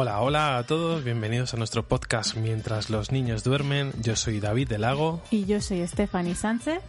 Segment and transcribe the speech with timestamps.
[0.00, 3.92] Hola, hola a todos, bienvenidos a nuestro podcast Mientras los niños duermen.
[4.00, 5.20] Yo soy David del Lago.
[5.32, 6.80] Y yo soy Stephanie Sánchez.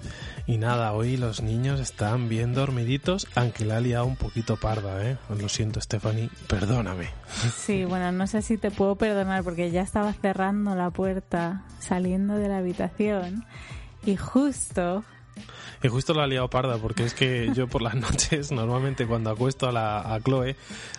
[0.46, 5.04] Y nada, hoy los niños están bien dormiditos, aunque la ha liado un poquito parda,
[5.04, 5.18] ¿eh?
[5.36, 7.10] Lo siento, Stephanie, perdóname.
[7.58, 12.36] Sí, bueno, no sé si te puedo perdonar porque ya estaba cerrando la puerta, saliendo
[12.36, 13.44] de la habitación
[14.06, 15.04] y justo
[15.82, 19.30] y justo la ha liado parda, porque es que yo por las noches, normalmente cuando
[19.30, 20.56] acuesto a, la, a Chloe,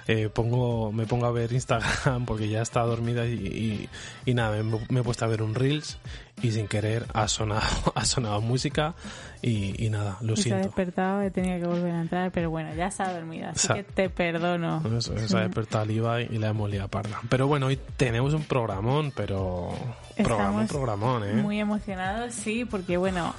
[0.06, 3.88] eh, pongo, me pongo a ver Instagram porque ya está dormida y,
[4.24, 5.98] y, nada, me, he puesto a ver un Reels
[6.42, 8.94] y sin querer ha sonado, ha sonado música
[9.42, 10.56] y, nada, lo siento.
[10.56, 13.68] Se ha despertado y tenía que volver a entrar, pero bueno, ya está dormida, así
[13.72, 14.82] que te perdono.
[14.96, 15.90] Eso, se ha despertado al
[16.30, 17.20] y la hemos liado parda.
[17.28, 19.70] Pero bueno, hoy tenemos un programón, pero...
[20.16, 21.34] Programón, programón, ¿eh?
[21.34, 23.34] Muy emocionados, sí, porque bueno,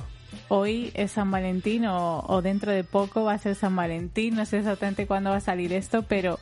[0.47, 4.59] hoy es San Valentín o, dentro de poco va a ser San Valentín, no sé
[4.59, 6.39] exactamente cuándo va a salir esto, pero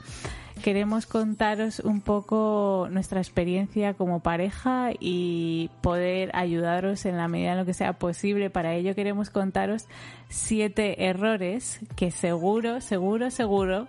[0.63, 7.57] queremos contaros un poco nuestra experiencia como pareja y poder ayudaros en la medida en
[7.59, 8.49] lo que sea posible.
[8.49, 9.85] Para ello queremos contaros
[10.27, 13.87] siete errores que seguro, seguro, seguro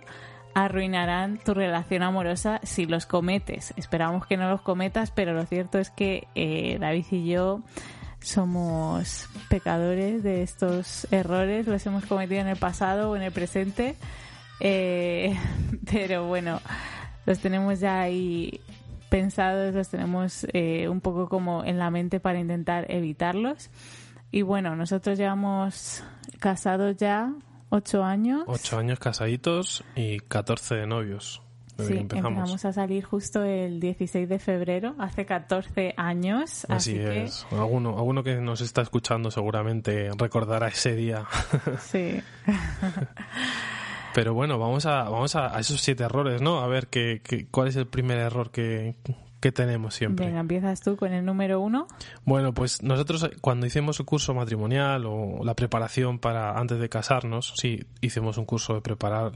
[0.53, 3.73] arruinarán tu relación amorosa si los cometes.
[3.77, 7.61] Esperamos que no los cometas, pero lo cierto es que eh, David y yo
[8.21, 13.95] somos pecadores de estos errores, los hemos cometido en el pasado o en el presente,
[14.59, 15.37] eh,
[15.91, 16.61] pero bueno,
[17.25, 18.61] los tenemos ya ahí
[19.09, 23.69] pensados, los tenemos eh, un poco como en la mente para intentar evitarlos.
[24.31, 26.03] Y bueno, nosotros llevamos
[26.39, 27.33] casados ya
[27.69, 28.43] ocho años.
[28.47, 31.41] Ocho años casaditos y catorce de novios
[31.87, 32.65] sí, empezamos.
[32.65, 36.65] a salir justo el 16 de febrero, hace 14 años.
[36.69, 37.45] Así, es.
[37.51, 41.25] Alguno, alguno que nos está escuchando seguramente recordará ese día.
[41.81, 42.21] Sí.
[44.13, 46.61] Pero bueno, vamos a, vamos a, esos siete errores, ¿no?
[46.61, 48.95] A ver qué, cuál es el primer error que,
[49.41, 50.27] que tenemos siempre.
[50.27, 51.87] Venga, empiezas tú con el número uno.
[52.25, 57.53] Bueno, pues nosotros cuando hicimos el curso matrimonial o la preparación para antes de casarnos,
[57.57, 59.31] sí, hicimos un curso de preparar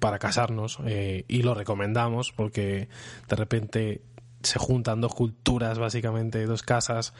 [0.00, 2.88] para casarnos eh, y lo recomendamos porque
[3.28, 4.02] de repente
[4.42, 7.12] se juntan dos culturas, básicamente dos casas,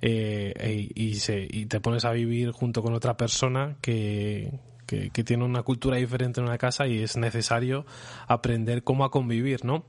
[0.00, 5.44] eh, y, se, y te pones a vivir junto con otra persona que, que, tiene
[5.44, 7.86] una cultura diferente en una casa y es necesario
[8.26, 9.84] aprender cómo a convivir, ¿no?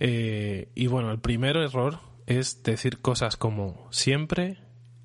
[0.00, 4.58] Eh, y bueno, el primer error es decir cosas como siempre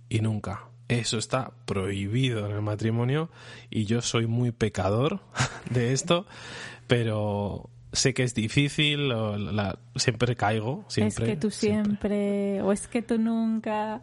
[0.10, 0.67] y nunca.
[0.88, 3.30] Eso está prohibido en el matrimonio
[3.70, 5.20] y yo soy muy pecador
[5.70, 6.26] de esto
[6.88, 9.12] pero sé que es difícil,
[9.96, 10.86] siempre caigo.
[10.88, 14.02] Siempre, es que tú siempre, o es que tú nunca,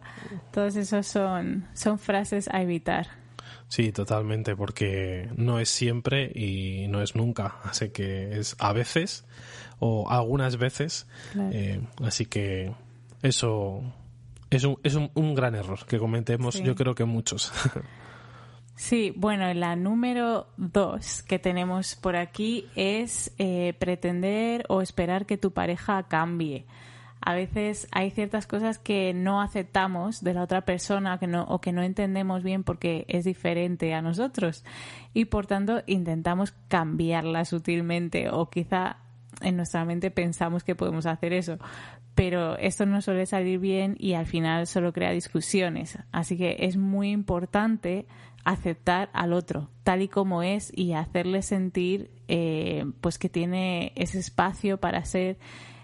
[0.51, 3.07] todos esos son, son frases a evitar.
[3.67, 9.25] Sí, totalmente, porque no es siempre y no es nunca, así que es a veces
[9.79, 11.07] o algunas veces,
[11.51, 12.71] eh, así que
[13.23, 13.81] eso
[14.55, 17.51] es un, es un, un gran error que cometemos, yo creo que muchos.
[18.77, 25.37] Sí, bueno, la número dos que tenemos por aquí es eh, pretender o esperar que
[25.37, 26.65] tu pareja cambie.
[27.21, 31.61] A veces hay ciertas cosas que no aceptamos de la otra persona que no, o
[31.61, 34.65] que no entendemos bien porque es diferente a nosotros
[35.13, 38.97] y por tanto intentamos cambiarla sutilmente o quizá
[39.41, 41.57] en nuestra mente pensamos que podemos hacer eso,
[42.15, 45.99] pero esto no suele salir bien y al final solo crea discusiones.
[46.13, 48.07] Así que es muy importante
[48.45, 54.19] aceptar al otro tal y como es y hacerle sentir eh, pues que tiene ese
[54.19, 55.37] espacio para ser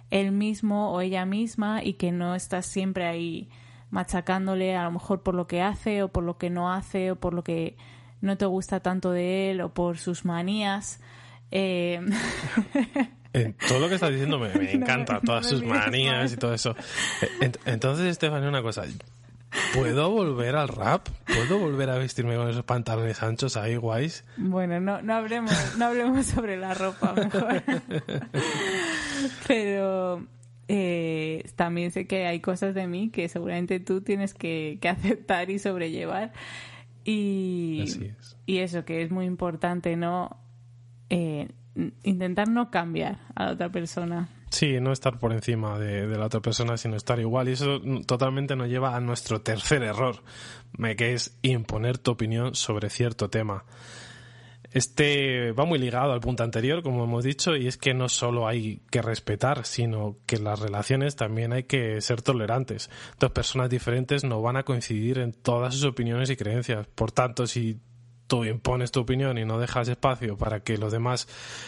[0.09, 3.49] él mismo o ella misma y que no estás siempre ahí
[3.89, 7.15] machacándole a lo mejor por lo que hace o por lo que no hace o
[7.15, 7.75] por lo que
[8.21, 11.01] no te gusta tanto de él o por sus manías.
[11.49, 11.99] Eh...
[13.67, 16.75] todo lo que estás diciendo me, encanta, todas sus manías y todo eso.
[17.65, 18.83] Entonces, Estefania, una cosa.
[19.73, 21.07] ¿Puedo volver al rap?
[21.25, 24.23] ¿Puedo volver a vestirme con esos pantalones anchos ahí guays?
[24.37, 27.61] Bueno, no, no, hablemos, no hablemos sobre la ropa mejor.
[29.47, 30.25] Pero
[30.69, 35.59] eh, también sé que hay cosas de mí que seguramente tú tienes que, aceptar y
[35.59, 36.31] sobrellevar.
[37.03, 38.13] Y,
[38.45, 40.37] y eso, que es muy importante, ¿no?
[41.09, 41.49] Eh,
[42.03, 44.29] intentar no cambiar a la otra persona.
[44.49, 47.47] Sí, no estar por encima de, la otra persona, sino estar igual.
[47.47, 50.23] Y eso totalmente nos lleva a nuestro tercer error,
[50.97, 53.63] que es imponer tu opinión sobre cierto tema.
[54.71, 58.47] Este va muy ligado al punto anterior, como hemos dicho, y es que no solo
[58.47, 62.89] hay que respetar, sino que en las relaciones también hay que ser tolerantes.
[63.19, 66.87] Dos personas diferentes no van a coincidir en todas sus opiniones y creencias.
[66.87, 67.79] Por tanto, si
[68.31, 71.27] tú impones tu opinión y no dejas espacio para que los demás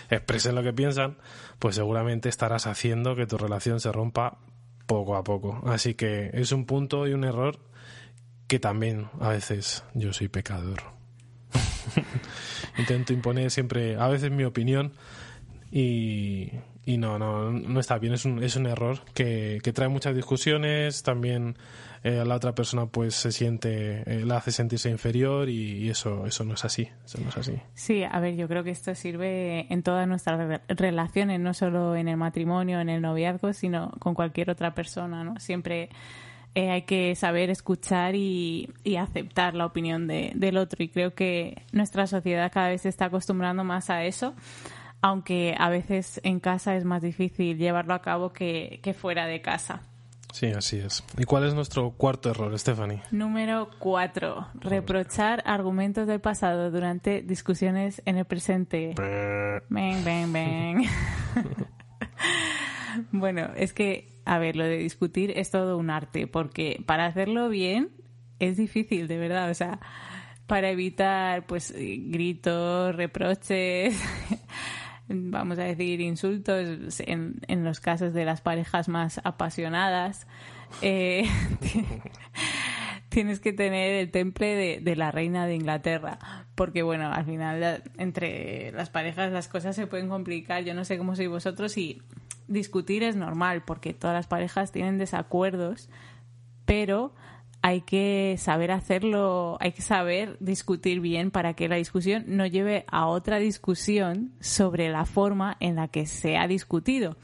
[0.09, 1.17] expresen lo que piensan,
[1.59, 4.37] pues seguramente estarás haciendo que tu relación se rompa
[4.85, 5.61] poco a poco.
[5.65, 7.59] Así que es un punto y un error
[8.47, 10.83] que también a veces yo soy pecador.
[12.77, 14.93] Intento imponer siempre, a veces mi opinión
[15.69, 16.49] y,
[16.85, 20.15] y no, no, no está bien, es un, es un error que, que trae muchas
[20.15, 21.55] discusiones, también
[22.03, 26.43] eh, la otra persona pues se siente, eh, la hace sentirse inferior y, eso, eso
[26.43, 27.53] no es así, eso no es así.
[27.73, 32.09] Sí, a ver, yo creo que esto sirve en todas nuestras relaciones, no solo en
[32.09, 35.39] el matrimonio, en el noviazgo, sino con cualquier otra persona, ¿no?
[35.39, 35.87] Siempre
[36.55, 41.13] eh, hay que saber escuchar y, y aceptar la opinión de, del otro y creo
[41.13, 44.35] que nuestra sociedad cada vez se está acostumbrando más a eso
[45.03, 49.41] aunque a veces en casa es más difícil llevarlo a cabo que, que fuera de
[49.41, 49.81] casa.
[50.31, 51.03] Sí, así es.
[51.17, 53.01] ¿Y cuál es nuestro cuarto error, Stephanie?
[53.11, 54.47] Número cuatro.
[54.53, 58.95] Reprochar argumentos del pasado durante discusiones en el presente.
[58.97, 60.85] bang, bang, bang.
[63.11, 67.49] bueno, es que, a ver, lo de discutir es todo un arte, porque para hacerlo
[67.49, 67.89] bien
[68.39, 69.49] es difícil, de verdad.
[69.49, 69.81] O sea,
[70.47, 74.01] para evitar, pues, gritos, reproches
[75.13, 80.27] vamos a decir, insultos en, en los casos de las parejas más apasionadas.
[80.81, 81.29] Eh,
[83.09, 86.19] tienes que tener el temple de, de, la reina de Inglaterra,
[86.55, 90.63] porque bueno, al final entre las parejas las cosas se pueden complicar.
[90.63, 92.01] Yo no sé cómo sois vosotros y
[92.47, 95.89] discutir es normal, porque todas las parejas tienen desacuerdos,
[96.65, 97.13] pero
[97.65, 102.83] hay que saber hacerlo, hay que saber discutir bien para que la discusión no lleve
[102.89, 107.15] a otra discusión sobre la forma en la que se ha discutido.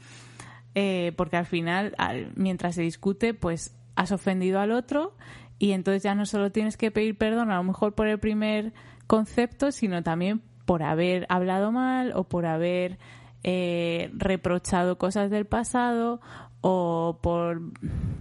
[0.74, 1.94] Eh, porque al final,
[2.36, 5.14] mientras se discute, pues has ofendido al otro
[5.58, 8.72] y entonces ya no solo tienes que pedir perdón a lo mejor por el primer
[9.06, 12.98] concepto, sino también por haber hablado mal o por haber
[13.42, 16.22] eh, reprochado cosas del pasado
[16.60, 17.60] o por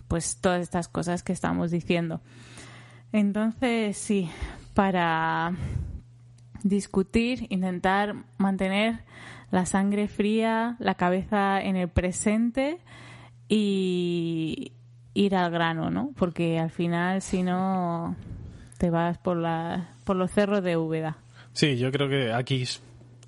[0.08, 2.22] pues todas estas cosas que estamos diciendo.
[3.12, 4.30] Entonces, sí,
[4.74, 5.54] para
[6.64, 9.00] discutir, intentar mantener
[9.52, 12.80] la sangre fría, la cabeza en el presente
[13.48, 14.74] y
[15.14, 16.12] ir al grano, ¿no?
[16.16, 18.16] Porque al final, si no,
[18.78, 21.18] te vas por, la, por los cerros de Úbeda.
[21.54, 22.64] Sí, yo creo que aquí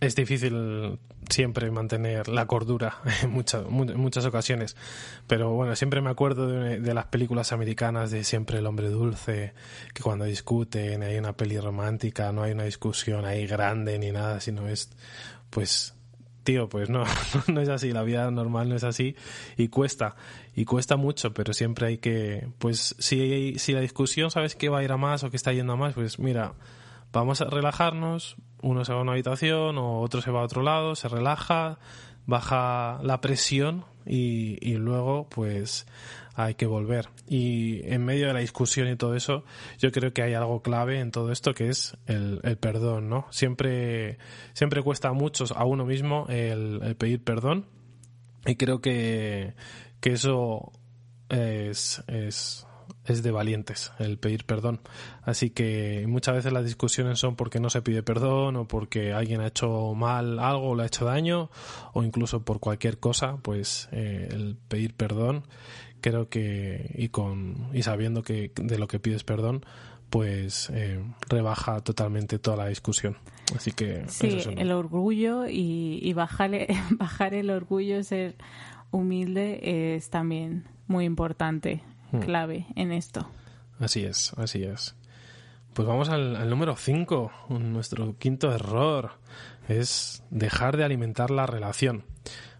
[0.01, 0.99] es difícil
[1.29, 4.75] siempre mantener la cordura en muchas, muchas ocasiones.
[5.27, 9.53] Pero bueno, siempre me acuerdo de, las películas americanas de siempre el hombre dulce,
[9.93, 14.39] que cuando discuten hay una peli romántica, no hay una discusión ahí grande ni nada,
[14.39, 14.89] sino es,
[15.51, 15.93] pues,
[16.43, 17.03] tío, pues no,
[17.47, 19.15] no es así, la vida normal no es así
[19.55, 20.15] y cuesta,
[20.55, 24.79] y cuesta mucho, pero siempre hay que, pues, si, si la discusión sabes que va
[24.79, 26.55] a ir a más o que está yendo a más, pues mira,
[27.13, 30.61] vamos a relajarnos, uno se va a una habitación o otro se va a otro
[30.61, 31.79] lado, se relaja,
[32.25, 35.85] baja la presión y, y luego pues
[36.35, 37.09] hay que volver.
[37.27, 39.43] Y en medio de la discusión y todo eso,
[39.79, 43.27] yo creo que hay algo clave en todo esto que es el, perdón, ¿no?
[43.31, 44.17] Siempre,
[44.53, 47.67] siempre cuesta a muchos, a uno mismo, el, pedir perdón.
[48.45, 49.53] Y creo que,
[49.99, 50.71] que eso
[51.29, 52.65] es, es
[53.05, 54.79] es de valientes el pedir perdón.
[55.23, 59.41] Así que muchas veces las discusiones son porque no se pide perdón o porque alguien
[59.41, 61.49] ha hecho mal algo o le ha hecho daño
[61.93, 65.47] o incluso por cualquier cosa, pues eh, el pedir perdón
[66.01, 69.63] creo que y con y sabiendo que de lo que pides perdón
[70.09, 73.17] pues eh, rebaja totalmente toda la discusión.
[73.55, 76.51] Así que sí, el orgullo y, y bajar,
[76.91, 78.35] bajar el orgullo, ser
[78.91, 81.81] humilde es también muy importante.
[82.19, 83.29] Clave en esto.
[83.79, 84.95] Así es, así es.
[85.73, 89.11] Pues vamos al, número 5, nuestro quinto error,
[89.69, 92.03] es dejar de alimentar la relación.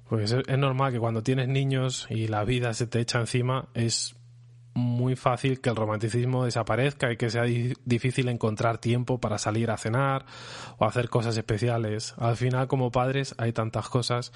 [0.08, 4.16] Pues es, normal que cuando tienes niños y la vida se te echa encima, es
[4.74, 9.78] muy fácil que el romanticismo desaparezca y que sea difícil encontrar tiempo para salir a
[9.78, 10.26] cenar
[10.78, 12.16] o hacer cosas especiales.
[12.18, 14.32] Al final, como padres, hay tantas cosas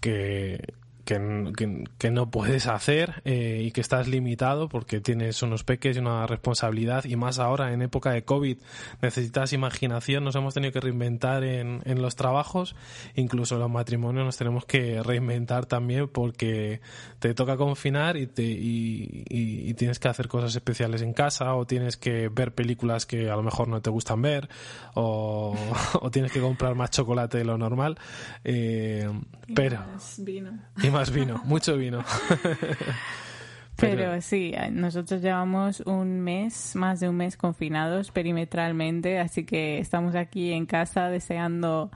[0.00, 5.96] que, que, que, no puedes hacer eh, y que estás limitado porque tienes unos peques
[5.96, 7.04] y una responsabilidad.
[7.04, 8.58] Y más ahora en época de COVID
[9.00, 12.76] necesitas imaginación, nos hemos tenido que reinventar en, en los trabajos,
[13.14, 16.80] incluso en los matrimonios nos tenemos que reinventar también porque
[17.18, 21.66] te toca confinar y, te, y, y, tienes que hacer cosas especiales en casa o
[21.66, 24.48] tienes que ver películas que a lo mejor no te gustan ver
[24.94, 25.56] o,
[26.00, 27.98] o tienes que comprar más chocolate de lo normal.
[28.44, 29.08] Eh,
[29.54, 29.84] pero...
[30.18, 30.52] vino
[30.92, 32.04] más vino, mucho vino.
[33.76, 40.14] Pero sí, nosotros llevamos un mes, más de un mes confinados perimetralmente, así que estamos
[40.14, 41.90] aquí en casa deseando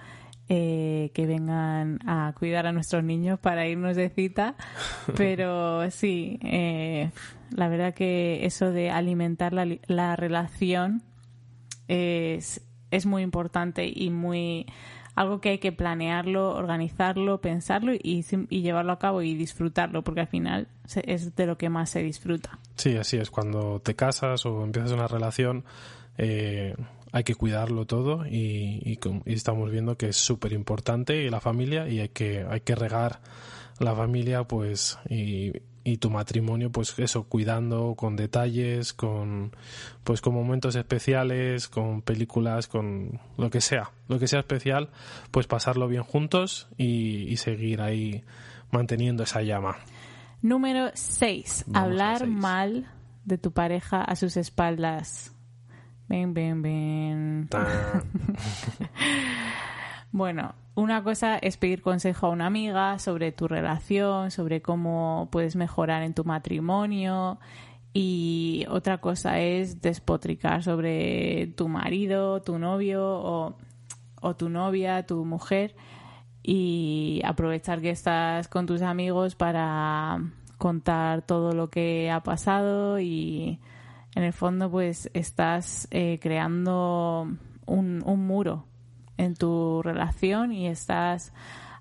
[0.48, 4.56] eh, que vengan a cuidar a nuestros niños para irnos de cita.
[5.16, 7.10] Pero sí, eh,
[7.50, 11.02] la verdad que eso de alimentar la, la relación
[11.88, 14.66] es, es muy importante y muy
[15.16, 20.26] algo que hay que planearlo, organizarlo, pensarlo y, llevarlo a cabo y disfrutarlo, porque al
[20.28, 20.68] final
[21.04, 22.58] es de lo que más se disfruta.
[22.76, 23.30] Sí, así es.
[23.30, 25.64] Cuando te casas o empiezas una relación,
[26.18, 26.74] eh,
[27.12, 32.00] hay que cuidarlo todo y, y, estamos viendo que es súper importante la familia y
[32.00, 33.20] hay que, hay que regar
[33.78, 35.52] la familia pues y,
[35.86, 39.54] y tu matrimonio pues eso cuidando con detalles con
[40.02, 44.90] pues con momentos especiales con películas con lo que sea lo que sea especial
[45.30, 48.24] pues pasarlo bien juntos y, seguir ahí
[48.72, 49.76] manteniendo esa llama.
[50.42, 52.90] Número 6 hablar mal
[53.24, 55.32] de tu pareja a sus espaldas.
[56.08, 57.48] Ven, ven, ven.
[60.12, 65.56] bueno, una cosa es pedir consejo a una amiga sobre tu relación, sobre cómo puedes
[65.56, 67.38] mejorar en tu matrimonio.
[67.94, 73.56] Y otra cosa es despotricar sobre tu marido, tu novio
[74.20, 75.74] o, tu novia, tu mujer.
[76.42, 80.20] Y aprovechar que estás con tus amigos para
[80.58, 83.60] contar todo lo que ha pasado y
[84.14, 87.28] en el fondo pues estás eh, creando
[87.64, 88.66] un, muro
[89.16, 91.32] en tu relación y estás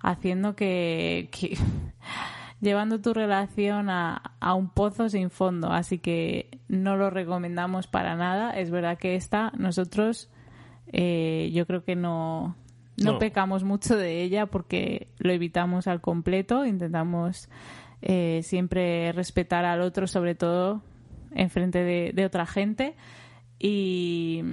[0.01, 1.30] haciendo que,
[2.62, 5.72] llevando tu relación a, a, un pozo sin fondo.
[5.72, 8.51] Así que no lo recomendamos para nada.
[8.51, 10.30] Es verdad que esta nosotros
[10.98, 12.56] eh, yo creo que no,
[12.98, 16.65] no, pecamos mucho de ella porque lo evitamos al completo.
[16.65, 17.50] Intentamos
[18.01, 20.82] eh, siempre respetar al otro sobre todo
[21.32, 22.96] en frente de, otra gente.
[23.60, 24.44] Y,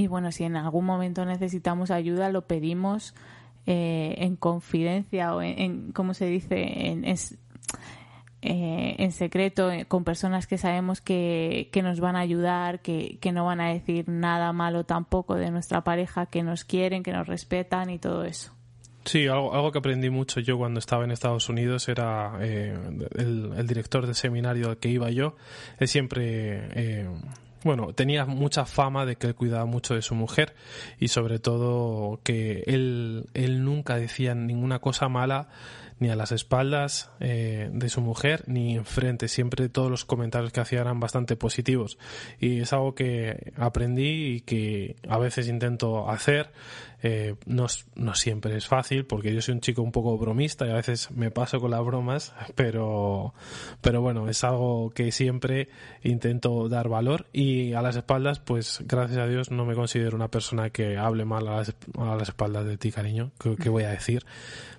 [0.00, 3.14] y bueno, si en algún momento necesitamos ayuda, lo pedimos
[3.66, 6.88] eh, en confidencia o en, ¿cómo se dice?
[6.88, 7.18] En, eh,
[8.40, 13.30] en secreto, eh, con personas que sabemos que, que nos van a ayudar, que, que,
[13.32, 17.26] no van a decir nada malo tampoco de nuestra pareja, que nos quieren, que nos
[17.26, 18.52] respetan y todo eso.
[19.04, 22.74] Sí, algo, algo, que aprendí mucho yo cuando estaba en Estados Unidos era eh,
[23.16, 25.36] el, director del seminario al que iba yo.
[25.78, 27.06] Él siempre,
[27.64, 30.54] bueno, tenía mucha fama de que él cuidaba mucho de su mujer
[30.98, 35.48] y sobre todo que él, él nunca decía ninguna cosa mala
[36.00, 39.28] ni a las espaldas eh, de su mujer ni enfrente.
[39.28, 41.98] Siempre todos los comentarios que hacía eran bastante positivos.
[42.40, 46.50] Y es algo que aprendí y que a veces intento hacer.
[47.02, 50.70] Eh, no, no, siempre es fácil porque yo soy un chico un poco bromista y
[50.70, 53.32] a veces me paso con las bromas, pero,
[53.80, 55.68] pero bueno, es algo que siempre
[56.02, 60.28] intento dar valor y a las espaldas, pues gracias a Dios no me considero una
[60.28, 63.90] persona que hable mal a las, a las espaldas de ti, cariño, que, voy a
[63.90, 64.26] decir,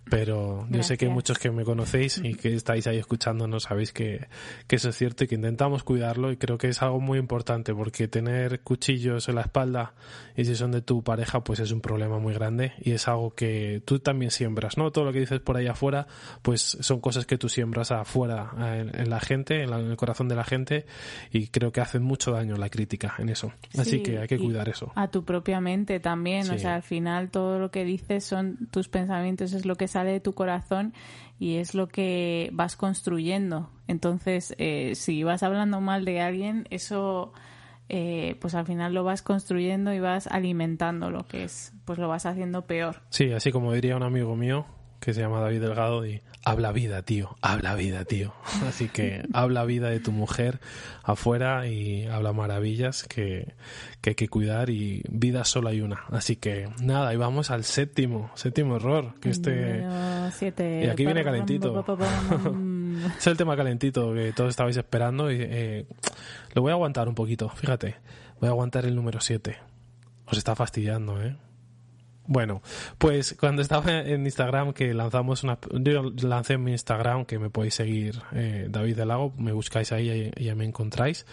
[0.09, 4.27] pero yo sé que muchos que me conocéis y que estáis ahí escuchándonos sabéis que,
[4.67, 7.73] que eso es cierto y que intentamos cuidarlo y creo que es algo muy importante
[7.73, 9.93] porque tener cuchillos en la espalda
[10.35, 13.31] y si son de tu pareja, pues es un problema muy grande y es algo
[13.35, 14.91] que tú también siembras, ¿no?
[14.91, 16.07] Todo lo que dices por ahí afuera,
[16.41, 20.43] pues son cosas que tú siembras afuera, en, la gente, en, el corazón de la
[20.43, 20.85] gente
[21.31, 23.51] y creo que hacen mucho daño la crítica en eso.
[23.77, 24.91] Así que hay que cuidar eso.
[24.95, 28.87] A tu propia mente también, o sea, al final todo lo que dices son tus
[28.87, 30.93] pensamientos, es lo que sale de tu corazón
[31.39, 33.69] y es lo que vas construyendo.
[33.87, 37.33] Entonces, eh, si vas hablando mal de alguien, eso
[37.89, 42.07] eh, pues al final lo vas construyendo y vas alimentando lo que es, pues lo
[42.07, 43.01] vas haciendo peor.
[43.09, 44.65] Sí, así como diría un amigo mío
[45.01, 48.33] que se llama David Delgado y habla vida, tío, habla vida, tío.
[48.67, 50.59] Así que habla vida de tu mujer
[51.03, 53.53] afuera y habla maravillas que,
[54.01, 56.03] que hay que cuidar y vida solo hay una.
[56.11, 59.83] Así que nada, y vamos al séptimo, séptimo error, que este...
[60.33, 60.85] Siete.
[60.85, 61.83] Y aquí viene calentito.
[63.17, 65.85] es el tema calentito que todos estabais esperando y eh,
[66.53, 67.95] lo voy a aguantar un poquito, fíjate.
[68.39, 69.57] Voy a aguantar el número 7.
[70.27, 71.35] Os está fastidiando, ¿eh?
[72.27, 72.61] Bueno,
[72.97, 75.57] pues cuando estaba en Instagram que lanzamos una...
[75.71, 80.31] Yo lancé mi Instagram que me podéis seguir eh, David del Lago, me buscáis ahí
[80.35, 81.25] y ya me encontráis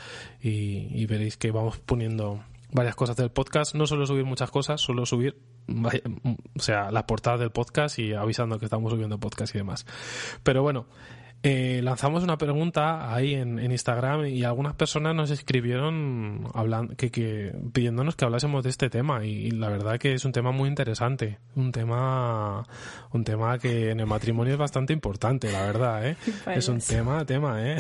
[0.42, 2.42] y, y veréis que vamos poniendo
[2.73, 3.75] varias cosas del podcast.
[3.75, 5.37] No suelo subir muchas cosas, suelo subir
[5.68, 9.87] o sea, la portada del podcast y avisando que estamos subiendo podcast y demás.
[10.42, 10.87] Pero bueno,
[11.45, 18.16] eh, lanzamos una pregunta ahí en, Instagram y algunas personas nos escribieron hablando, que, pidiéndonos
[18.16, 21.71] que hablásemos de este tema y, la verdad que es un tema muy interesante, un
[21.71, 22.66] tema,
[23.12, 26.16] un tema que en el matrimonio es bastante importante, la verdad, ¿eh?
[26.57, 27.78] Es un tema, tema, ¿eh?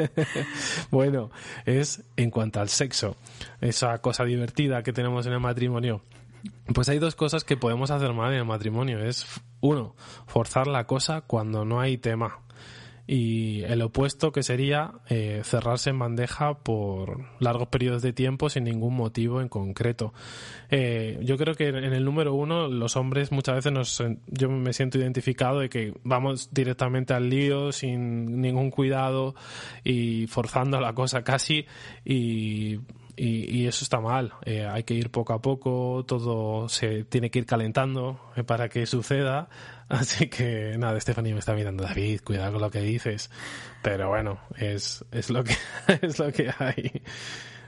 [0.90, 1.30] bueno,
[1.66, 3.16] es en cuanto al sexo,
[3.60, 6.02] esa cosa divertida que tenemos en el matrimonio.
[6.74, 8.98] Pues hay dos cosas que podemos hacer mal en el matrimonio.
[8.98, 9.26] Es,
[9.60, 9.94] uno,
[10.26, 12.40] forzar la cosa cuando no hay tema
[13.06, 18.64] y el opuesto que sería eh, cerrarse en bandeja por largos periodos de tiempo sin
[18.64, 20.14] ningún motivo en concreto.
[20.70, 24.72] Eh, yo creo que en el número uno los hombres muchas veces nos, yo me
[24.72, 29.34] siento identificado de que vamos directamente al lío sin ningún cuidado
[29.82, 31.66] y forzando la cosa casi
[32.04, 32.78] y
[33.24, 34.32] y, eso está mal.
[34.44, 38.84] Eh, hay que ir poco a poco, todo se tiene que ir calentando para que
[38.86, 39.48] suceda.
[39.88, 43.30] Así que nada, Stephanie me está mirando, David, cuidado con lo que dices.
[43.82, 45.54] Pero bueno, es, es, lo, que,
[46.02, 47.02] es lo que hay.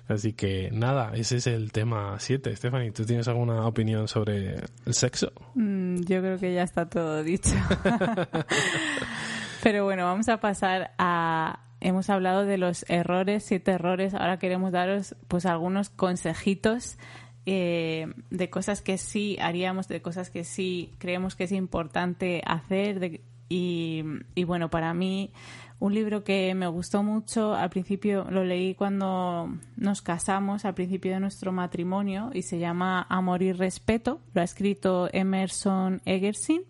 [0.09, 2.57] Así que nada, ese es el tema 7.
[2.57, 4.57] Stephanie, ¿tú tienes alguna opinión sobre
[4.87, 5.33] el sexo?
[5.55, 7.55] Mm, yo creo que ya está todo dicho.
[9.63, 11.61] Pero bueno, vamos a pasar a...
[11.85, 14.15] Hemos hablado de los errores, siete errores.
[14.15, 16.97] Ahora queremos daros pues algunos consejitos
[17.45, 23.21] eh, de cosas que sí haríamos, de cosas que sí creemos que es importante hacer.
[23.51, 24.03] y,
[24.47, 25.31] bueno, para mí,
[25.79, 31.13] un libro que me gustó mucho, al principio lo leí cuando nos casamos, al principio
[31.13, 34.23] de nuestro matrimonio, y se llama Amor y Respeto.
[34.33, 36.63] Lo ha escrito Emerson Egersin.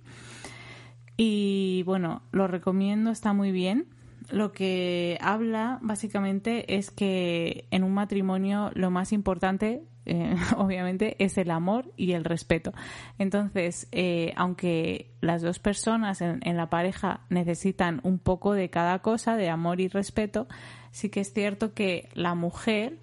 [1.16, 3.93] Y bueno, lo recomiendo, está muy bien.
[4.30, 11.38] Lo que habla básicamente es que en un matrimonio lo más importante eh, obviamente, es
[11.38, 12.72] el amor y el respeto.
[13.18, 19.36] Entonces, eh, aunque las dos personas en, la pareja necesitan un poco de cada cosa,
[19.36, 20.46] de amor y respeto,
[20.90, 22.98] sí que es cierto que la mujer,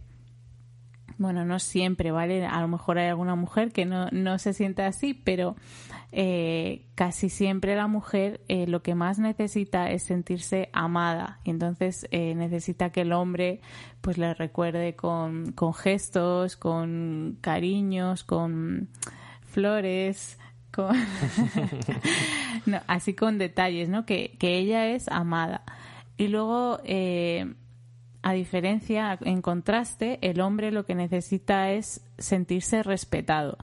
[1.22, 2.46] bueno, no siempre, ¿vale?
[2.46, 5.56] A lo mejor hay alguna mujer que no, no se siente así, pero
[6.12, 12.08] eh, casi siempre la mujer eh, lo que más necesita es sentirse amada y entonces
[12.12, 13.62] eh, necesita que el hombre
[14.02, 18.90] pues le recuerde con, gestos, con cariños, con
[19.44, 20.40] flores,
[20.72, 20.96] con
[22.88, 24.08] así con detalles, ¿no?
[24.08, 25.64] Que, que, ella es amada.
[26.18, 26.80] Y luego,
[28.24, 33.58] a diferencia, en contraste, el hombre lo que necesita es sentirse respetado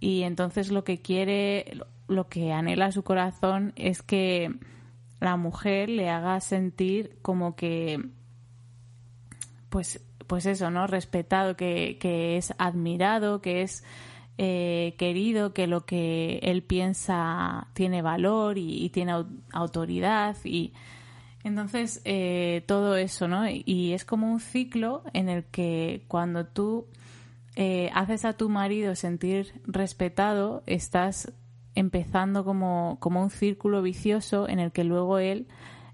[0.00, 4.52] y entonces lo que quiere, lo que anhela su corazón es que
[5.20, 8.04] la mujer le haga sentir como que,
[9.68, 10.88] pues, pues eso, ¿no?
[10.88, 13.84] Respetado, que, que es admirado, que es
[14.38, 19.14] eh, querido, que lo que él piensa tiene valor y, tiene
[19.52, 20.72] autoridad y
[21.44, 23.48] entonces eh, todo eso, ¿no?
[23.48, 26.86] Y es como un ciclo en el que cuando tú
[27.56, 31.32] eh, haces a tu marido sentir respetado, estás
[31.74, 35.46] empezando como, como un círculo vicioso en el que luego él,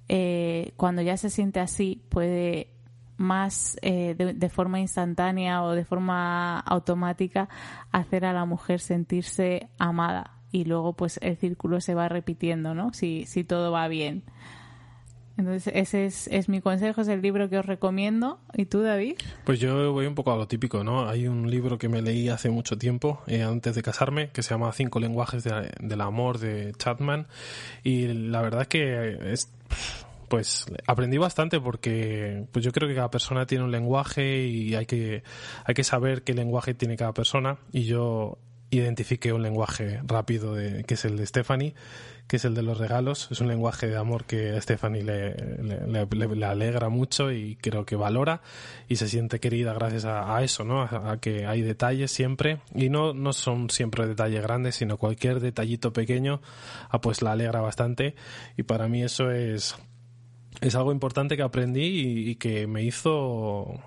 [0.08, 2.68] eh, cuando ya se siente así, puede
[3.16, 7.48] más eh, de, forma instantánea o de forma automática
[7.90, 12.92] hacer a la mujer sentirse amada y luego pues el círculo se va repitiendo, ¿no?
[12.92, 14.22] Si, si todo va bien.
[15.38, 18.40] Entonces, ese es, mi consejo, es el libro que os recomiendo.
[18.54, 19.14] ¿Y tú, David?
[19.44, 21.08] Pues yo voy un poco a lo típico, ¿no?
[21.08, 24.50] Hay un libro que me leí hace mucho tiempo, eh, antes de casarme, que se
[24.50, 27.28] llama Cinco lenguajes del amor de Chapman.
[27.84, 29.54] Y la verdad es que es,
[30.28, 34.86] pues aprendí bastante porque pues yo creo que cada persona tiene un lenguaje y hay
[34.86, 35.22] que,
[35.64, 37.58] hay que saber qué lenguaje tiene cada persona.
[37.70, 38.38] Y yo
[38.70, 41.74] identifiqué un lenguaje rápido de, que es el de Stephanie
[42.28, 43.28] que es el de los regalos.
[43.32, 47.96] Es un lenguaje de amor que a Stephanie le, le, alegra mucho y creo que
[47.96, 48.42] valora
[48.86, 50.82] y se siente querida gracias a, eso, ¿no?
[50.82, 55.92] A, que hay detalles siempre y no, no son siempre detalles grandes, sino cualquier detallito
[55.92, 56.42] pequeño,
[56.90, 58.14] ah, pues la alegra bastante
[58.56, 59.74] y para mí eso es
[60.60, 63.80] es algo importante que aprendí y que me hizo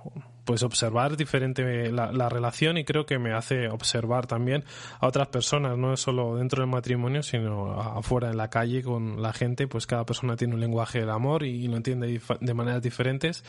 [0.45, 4.63] pues observar diferente la, relación y creo que me hace observar también
[4.99, 9.33] a otras personas, no solo dentro del matrimonio, sino afuera en la calle con la
[9.33, 13.43] gente, pues cada persona tiene un lenguaje del amor y, lo entiende de maneras diferentes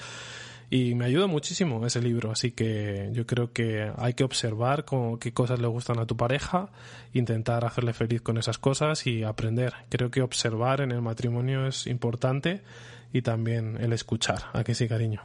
[0.72, 4.86] y me ayuda muchísimo ese libro, así que yo creo que hay que observar
[5.20, 6.70] qué cosas le gustan a tu pareja,
[7.12, 9.74] intentar hacerle feliz con esas cosas y aprender.
[9.90, 12.62] Creo que observar en el matrimonio es importante
[13.12, 15.20] y también el escuchar, ¿a que sí, cariño?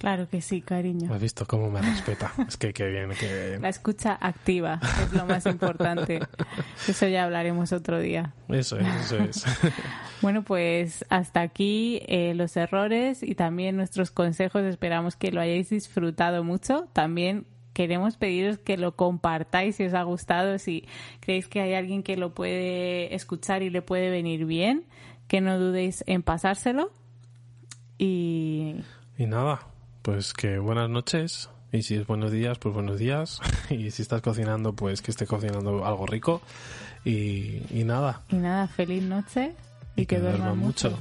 [0.00, 1.12] Claro que sí, cariño.
[1.12, 2.32] ¿Has visto cómo me respeta?
[2.48, 3.60] es que qué bien, qué bien.
[3.60, 6.20] La escucha activa es lo más importante.
[6.88, 8.32] Eso ya hablaremos otro día.
[8.48, 9.44] Eso es, eso es.
[10.22, 14.62] bueno, pues hasta aquí eh, los errores y también nuestros consejos.
[14.62, 16.88] Esperamos que lo hayáis disfrutado mucho.
[16.94, 20.88] También queremos pediros que lo compartáis si os ha gustado, si
[21.20, 24.86] creéis que hay alguien que lo puede escuchar y le puede venir bien,
[25.28, 26.90] que no dudéis en pasárselo.
[27.98, 28.76] Y...
[29.18, 29.60] Y nada,
[30.02, 31.50] pues que buenas noches.
[31.72, 33.40] Y si es buenos días, pues buenos días.
[33.70, 36.42] Y si estás cocinando, pues que esté cocinando algo rico.
[37.04, 38.22] Y, y nada.
[38.28, 39.54] Y nada, feliz noche
[39.96, 40.98] y, que, duerman mucho.